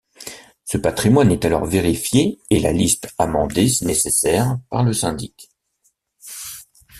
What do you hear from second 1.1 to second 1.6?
est